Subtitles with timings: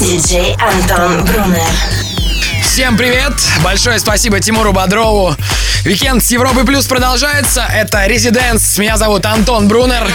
[0.00, 1.60] Диджей Антон Брунер.
[2.62, 3.32] Всем привет!
[3.64, 5.34] Большое спасибо Тимуру Бодрову.
[5.82, 7.64] Викенд с Европы Плюс продолжается.
[7.72, 8.78] Это Резиденс.
[8.78, 10.06] Меня зовут Антон Брунер.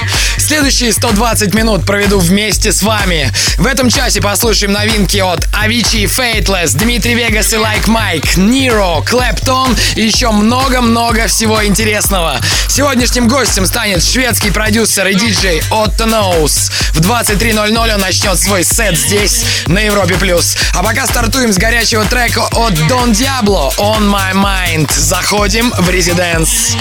[0.51, 3.31] Следующие 120 минут проведу вместе с вами.
[3.57, 9.73] В этом часе послушаем новинки от Avicii, Faithless, Dimitri Vegas и Like Mike, Nero, Claptone
[9.95, 12.41] и еще много-много всего интересного.
[12.67, 16.69] Сегодняшним гостем станет шведский продюсер и диджей Otto Knows.
[16.91, 20.15] В 23.00 он начнет свой сет здесь, на Европе+.
[20.15, 20.57] Плюс.
[20.73, 24.91] А пока стартуем с горячего трека от Don Diablo On My Mind.
[24.93, 26.75] Заходим в Резиденс.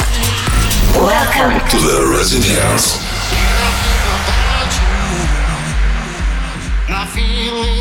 [0.96, 2.98] Welcome to the Residence.
[7.02, 7.79] I feel it.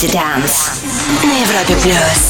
[0.00, 0.80] Residence
[1.24, 2.29] на Европе плюс.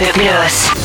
[0.00, 0.83] Это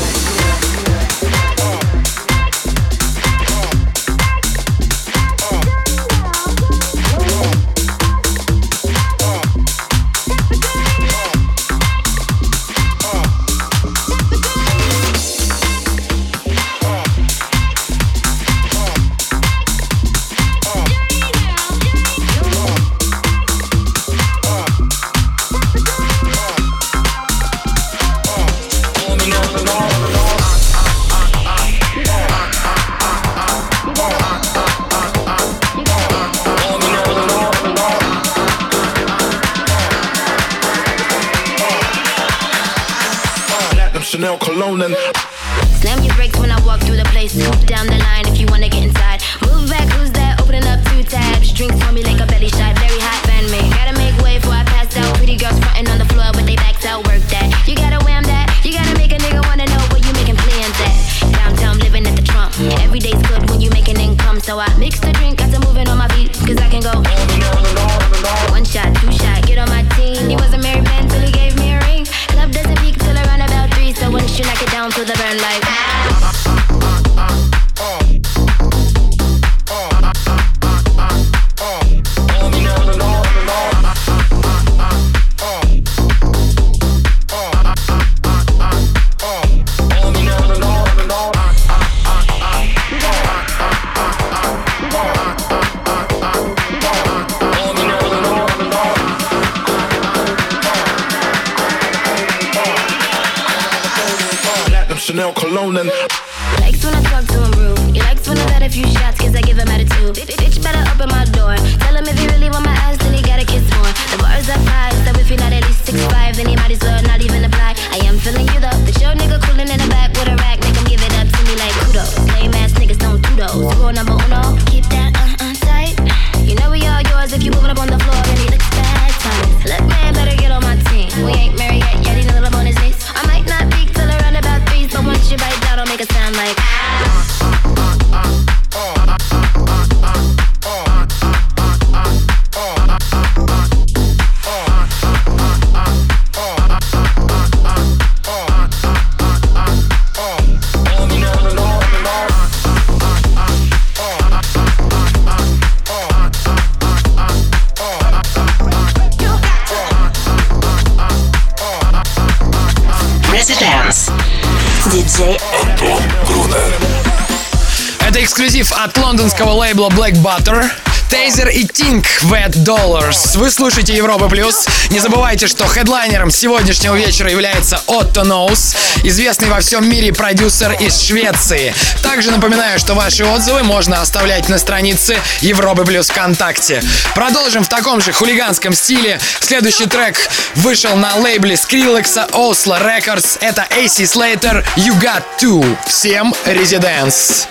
[169.20, 170.72] лондонского лейбла Black Butter.
[171.10, 173.38] Тейзер и Тинк Wet Dollars.
[173.38, 174.66] Вы слушаете Европа Плюс.
[174.92, 181.02] Не забывайте, что хедлайнером сегодняшнего вечера является Отто Ноус, известный во всем мире продюсер из
[181.02, 181.76] Швеции.
[182.02, 186.82] Также напоминаю, что ваши отзывы можно оставлять на странице Европы Плюс ВКонтакте.
[187.14, 189.20] Продолжим в таком же хулиганском стиле.
[189.42, 193.38] Следующий трек вышел на лейбле Skrillex Oslo Records.
[193.42, 195.78] Это AC Slater You Got To.
[195.88, 197.50] Всем резиденс.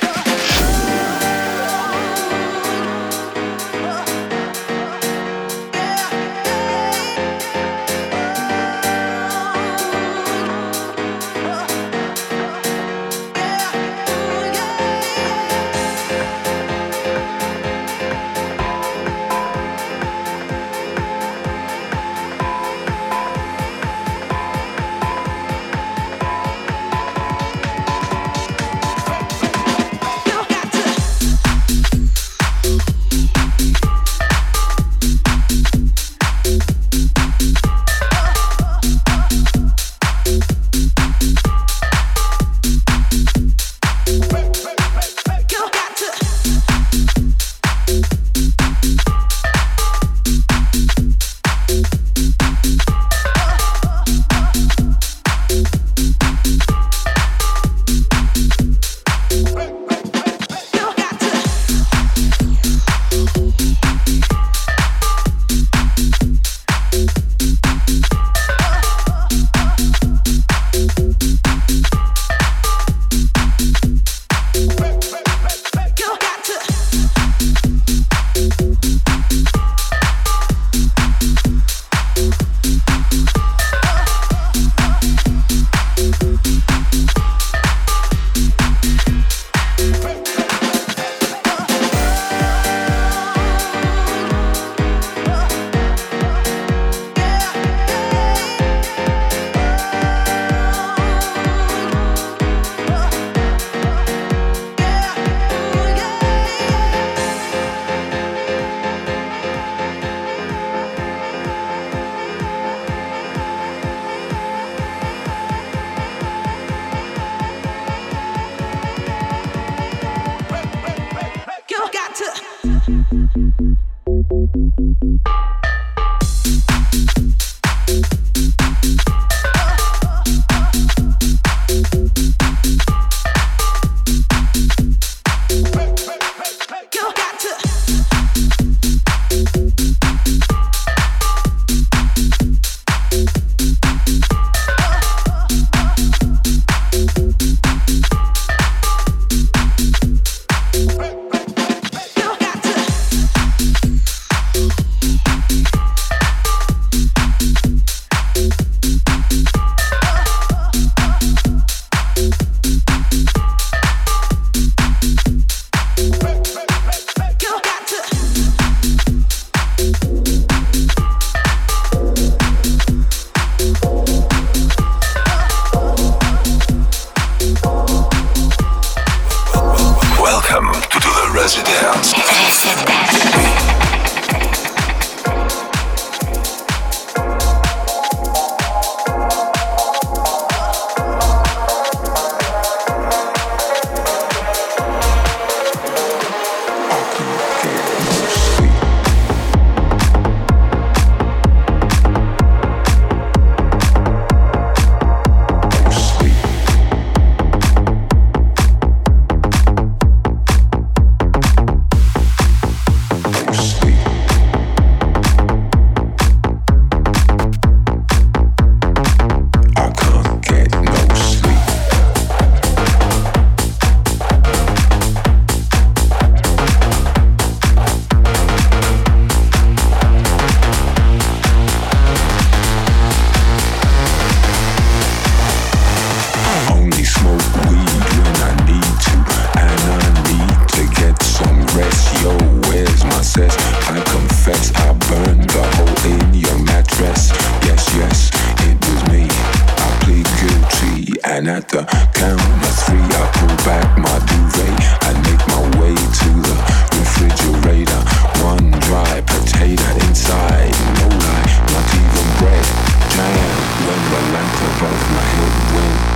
[264.78, 266.07] above my head went.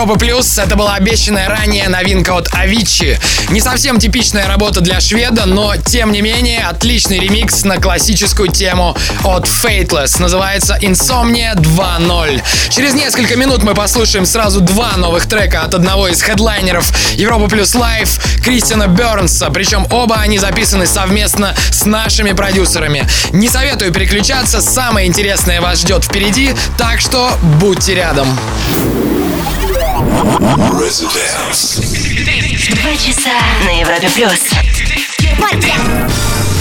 [0.00, 0.56] Европа Плюс.
[0.56, 3.18] Это была обещанная ранее новинка от Avicii.
[3.50, 8.96] Не совсем типичная работа для шведа, но тем не менее отличный ремикс на классическую тему
[9.24, 10.18] от Fateless.
[10.18, 12.42] Называется Insomnia 2.0.
[12.70, 17.74] Через несколько минут мы послушаем сразу два новых трека от одного из хедлайнеров Европа Плюс
[17.74, 19.50] Лайв Кристиана Бернса.
[19.50, 23.06] Причем оба они записаны совместно с нашими продюсерами.
[23.32, 28.26] Не советую переключаться, самое интересное вас ждет впереди, так что будьте рядом.
[30.20, 31.80] Residence.
[32.74, 33.30] Два часа
[33.64, 34.50] на Европе плюс.
[35.22, 36.59] We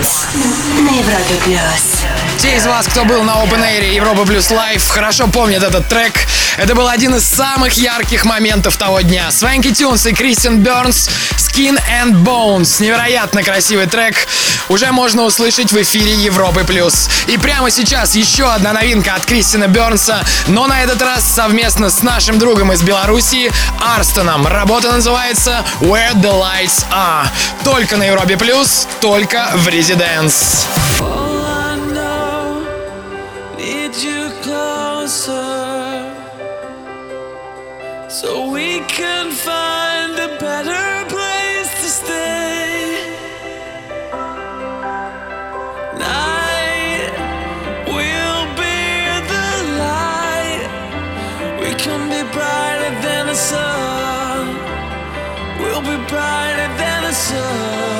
[0.00, 2.04] Residence на Европе плюс.
[2.38, 6.14] Те из вас, кто был на Open Air Европа Плюс Лайв, хорошо помнят этот трек.
[6.56, 9.30] Это был один из самых ярких моментов того дня.
[9.30, 11.10] Свенки Тюнс и Кристиан Бернс
[11.60, 12.80] Skin and Bones.
[12.80, 14.14] Невероятно красивый трек.
[14.70, 17.10] Уже можно услышать в эфире Европы Плюс.
[17.26, 22.02] И прямо сейчас еще одна новинка от Кристина Бернса, но на этот раз совместно с
[22.02, 24.46] нашим другом из Беларуси Арстоном.
[24.46, 27.26] Работа называется Where the Lights Are.
[27.62, 30.66] Только на Европе Плюс, только в Резиденс.
[31.00, 31.19] All
[57.30, 57.99] sun.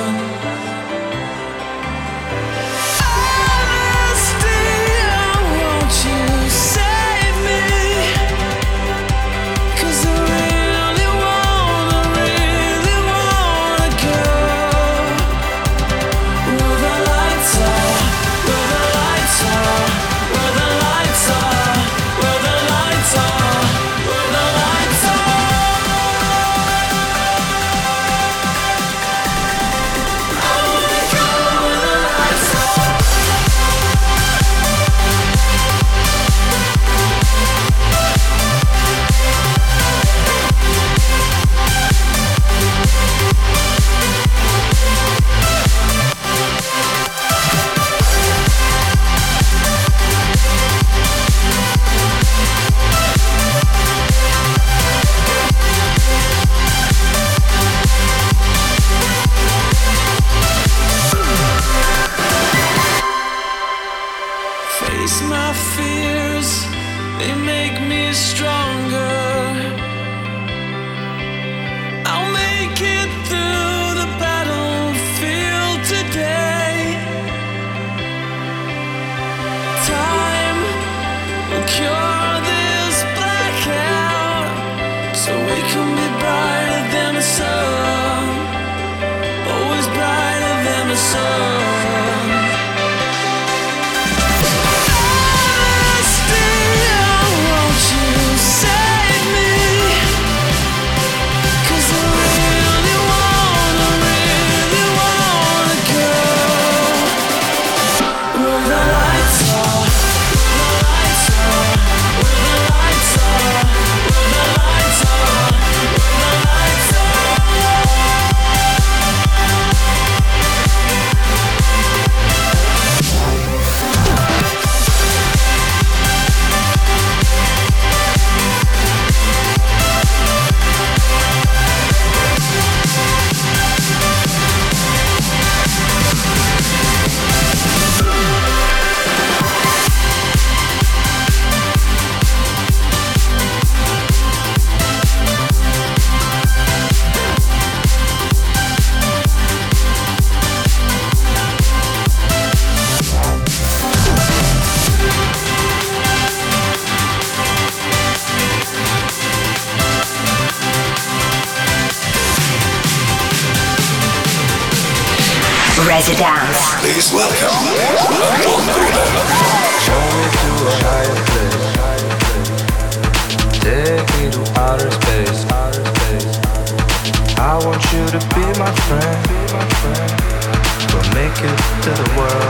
[181.41, 182.50] ticket to the world.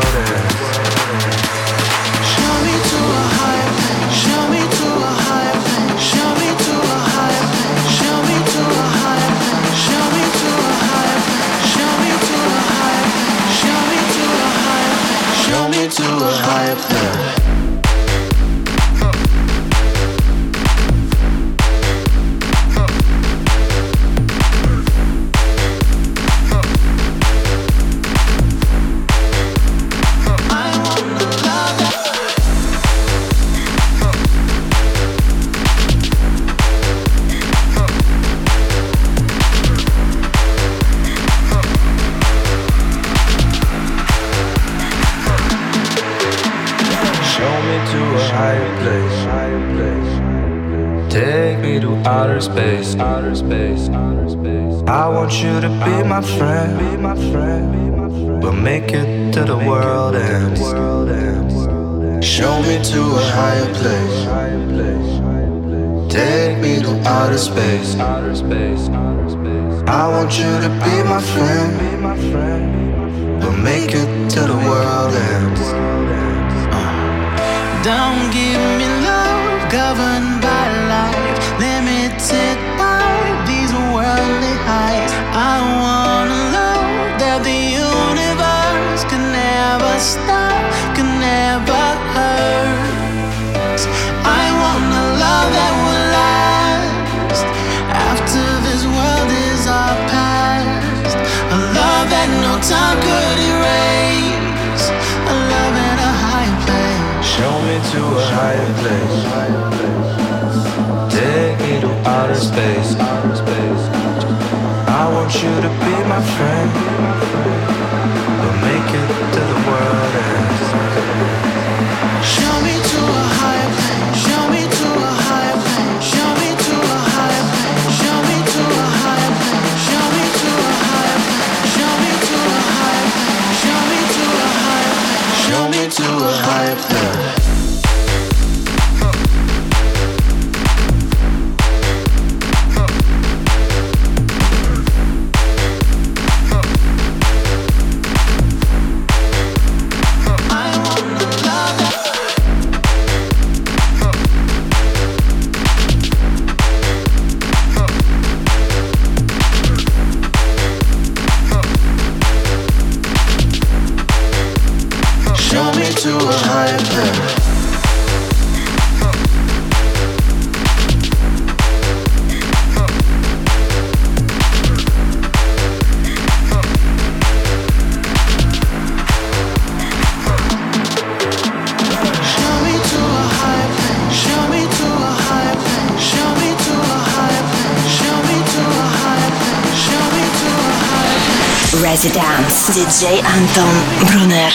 [192.01, 192.71] to dance.
[192.71, 193.69] DJ Антон
[194.09, 194.51] Брунер.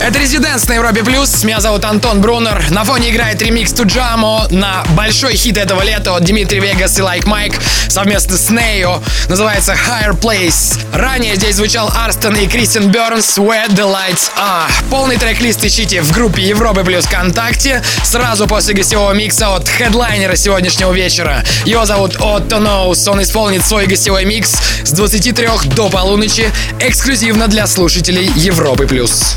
[0.00, 1.44] Это «Резиденс» на Европе Плюс.
[1.44, 2.70] Меня зовут Антон Брунер.
[2.70, 7.24] На фоне играет ремикс «Tujamo» на большой хит этого лета от Dimitri Vegas и Like
[7.24, 9.02] like Mike совместно с Ne-Yo.
[9.28, 10.80] Называется «Higher Place».
[10.92, 14.70] Ранее здесь звучал Arston и Christian Burns «Where the Lights Are».
[14.90, 20.92] Полный трек-лист ищите в группе Европы Плюс ВКонтакте сразу после гостевого микса от хедлайнера сегодняшнего
[20.92, 21.44] вечера.
[21.64, 23.06] Его зовут Otto Knows.
[23.06, 24.52] Он исполнит свой гостевой Крутой микс
[24.84, 28.86] с 23 до полуночи эксклюзивно для слушателей Европы+.
[28.86, 29.34] плюс.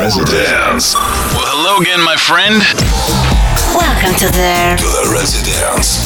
[0.00, 0.96] Residence.
[1.34, 2.62] Well, hello again, my friend.
[3.74, 6.03] Welcome to the, to the Residence.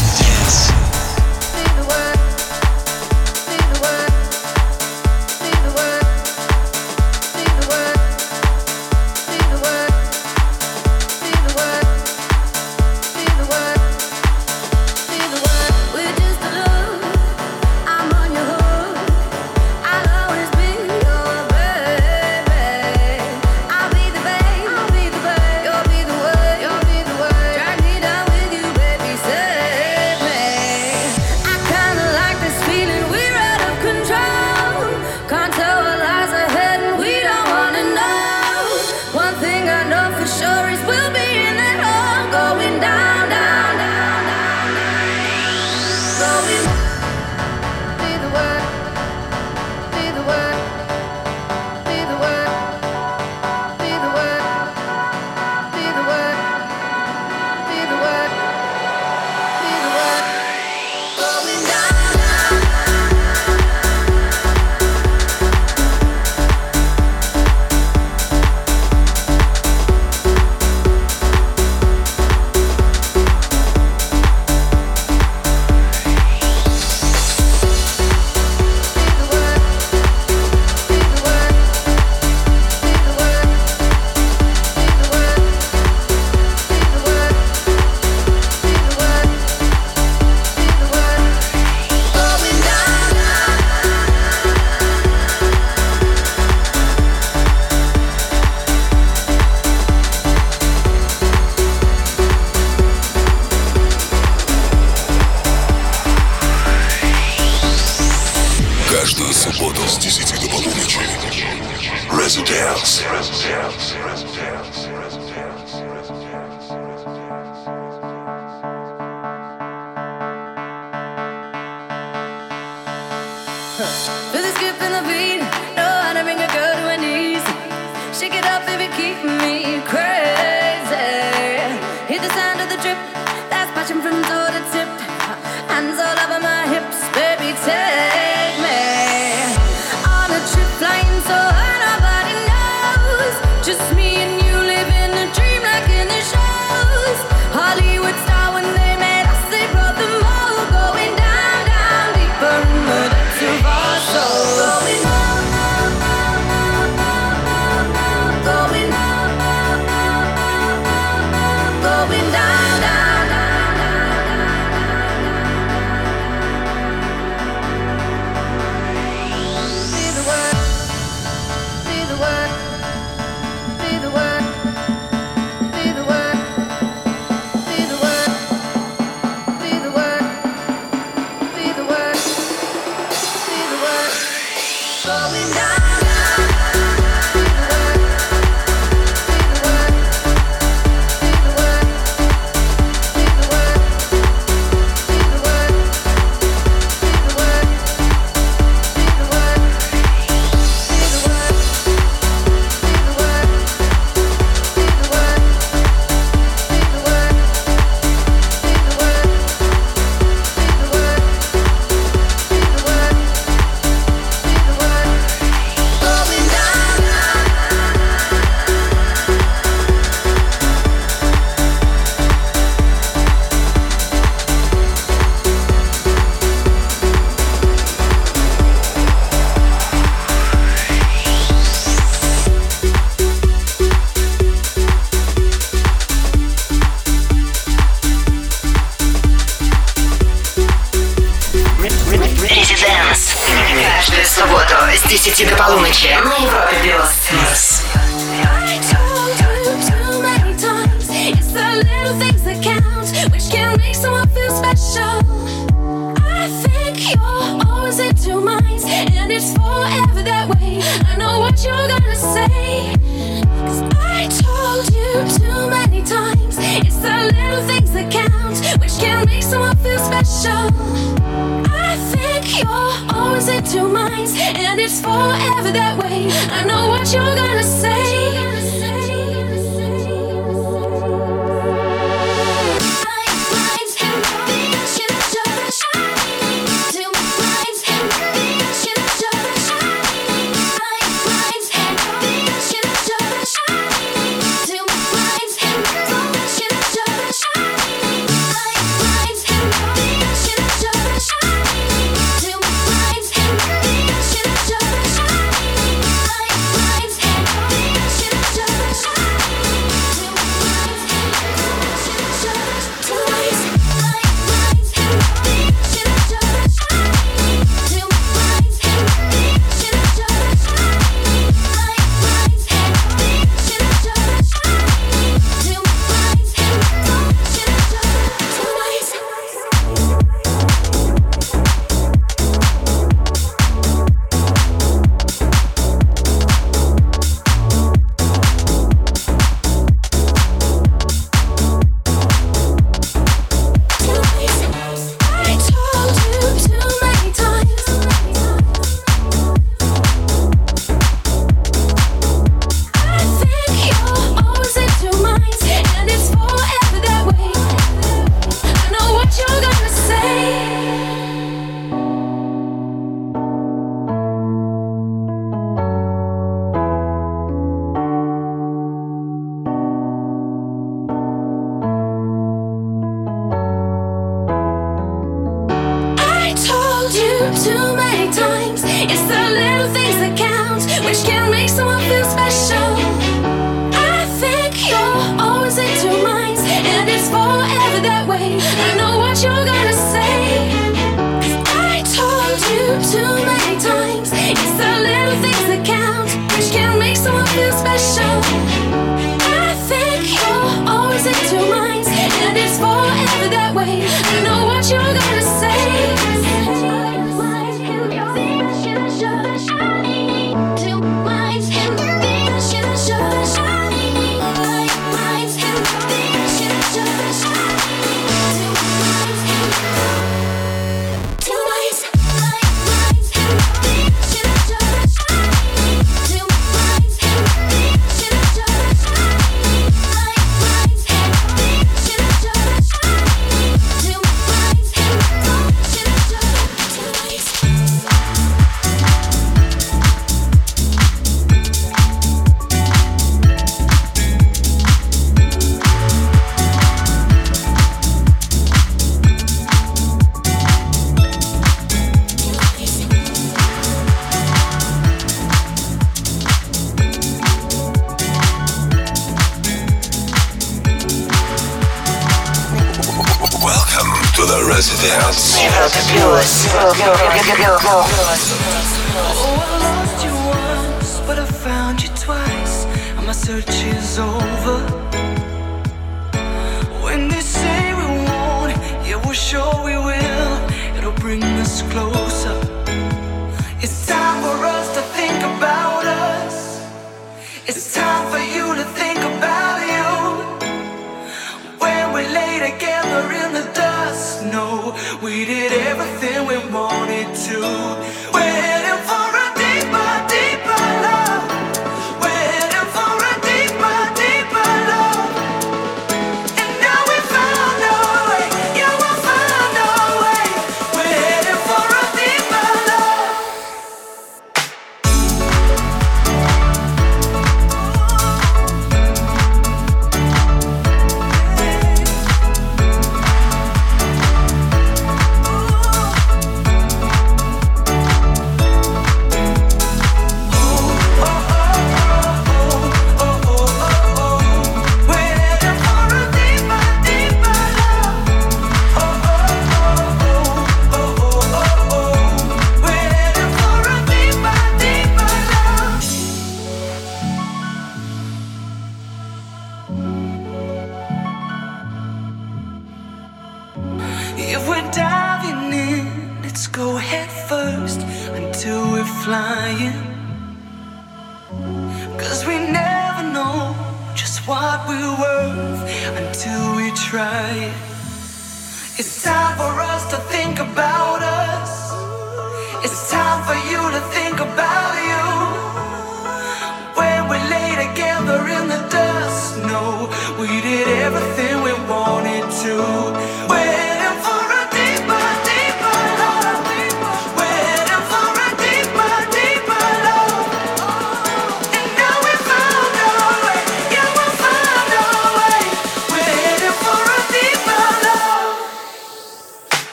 [403.83, 404.38] away.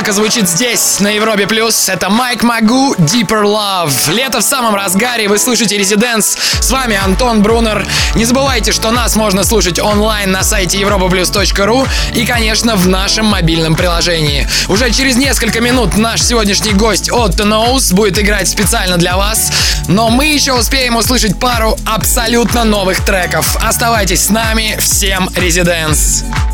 [0.00, 1.90] музыка звучит здесь, на Европе Плюс.
[1.90, 4.10] Это Майк Магу, Deeper Love.
[4.14, 6.38] Лето в самом разгаре, вы слушаете Резиденс.
[6.60, 7.86] С вами Антон Брунер.
[8.14, 13.74] Не забывайте, что нас можно слушать онлайн на сайте europaplus.ru и, конечно, в нашем мобильном
[13.74, 14.48] приложении.
[14.68, 19.52] Уже через несколько минут наш сегодняшний гость Отто Ноус будет играть специально для вас.
[19.86, 23.54] Но мы еще успеем услышать пару абсолютно новых треков.
[23.62, 24.78] Оставайтесь с нами.
[24.80, 26.24] Всем Резиденс.
[26.24, 26.49] Резиденс.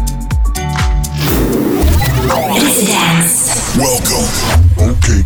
[3.77, 4.25] Welcome.
[4.79, 5.26] Okay.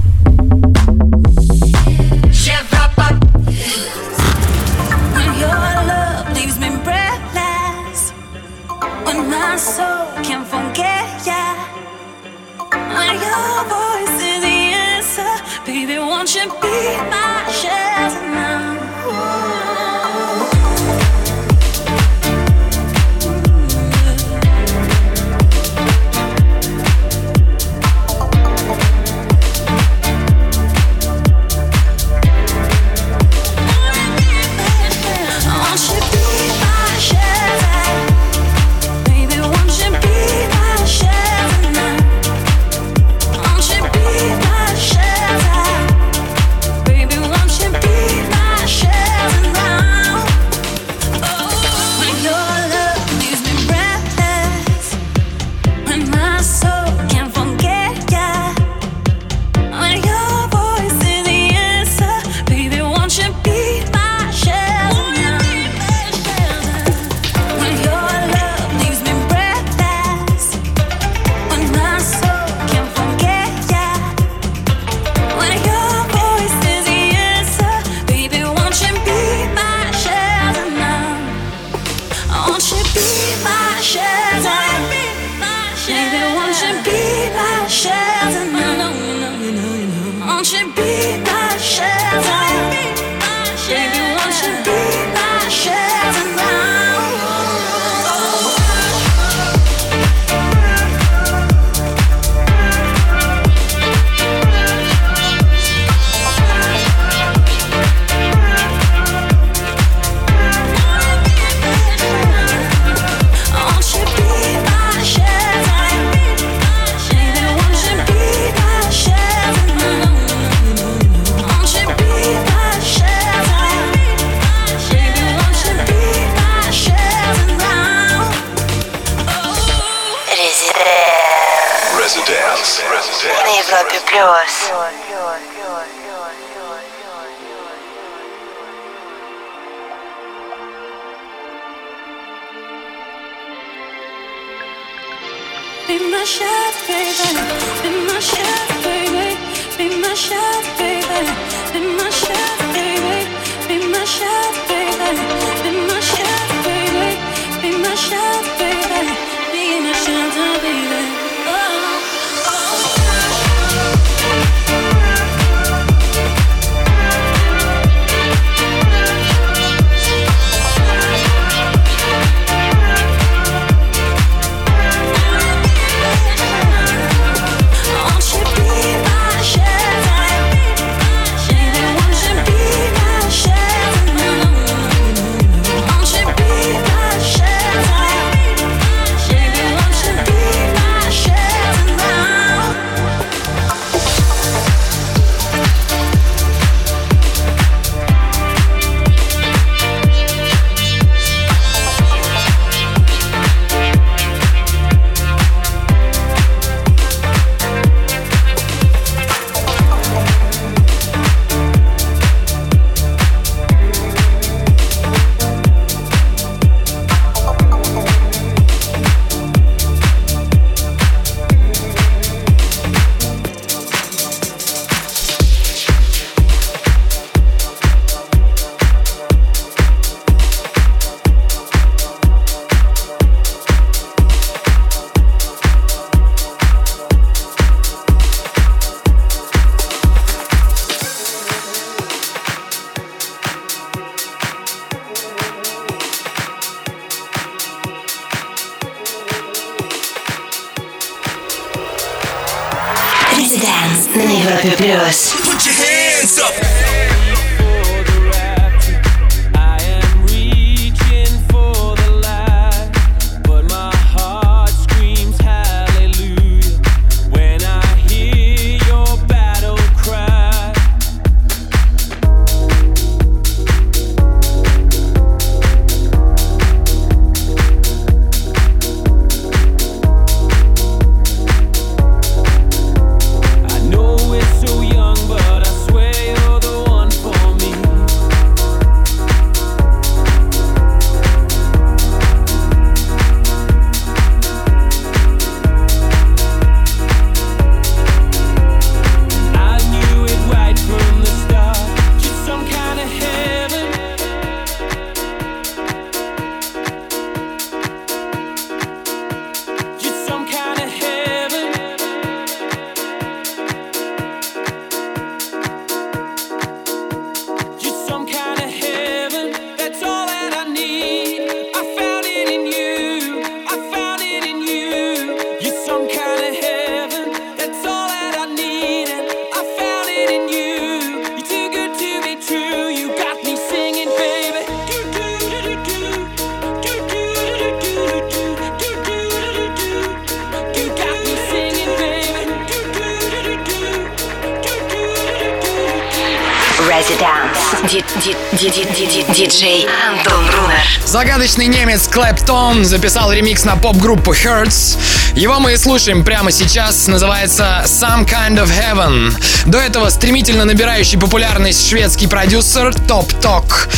[351.20, 354.96] Загадочный немец Клэптон записал ремикс на поп-группу Hertz.
[355.34, 357.08] Его мы и слушаем прямо сейчас.
[357.08, 359.30] Называется Some Kind of Heaven.
[359.66, 363.88] До этого стремительно набирающий популярность шведский продюсер Топ Ток.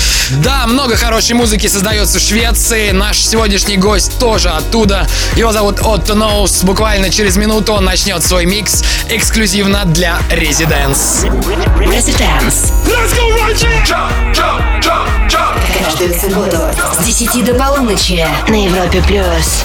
[0.42, 2.90] Да, много хорошей музыки создается в Швеции.
[2.90, 5.06] Наш сегодняшний гость тоже оттуда.
[5.36, 6.64] Его зовут Отто Ноус.
[6.64, 11.30] Буквально через минуту он начнет свой микс эксклюзивно для Residents.
[11.78, 12.72] Residents.
[12.84, 13.70] Let's go, Roger!
[13.86, 15.51] Jump, jump, jump, jump.
[15.78, 16.58] Каждую субботу
[17.00, 19.02] с 10 до полуночи на Европе+.
[19.02, 19.64] плюс.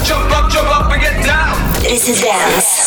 [1.88, 2.77] This.